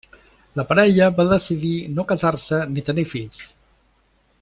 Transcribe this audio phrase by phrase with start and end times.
[0.59, 3.49] La parella va decidir no casar-se ni tenir fills.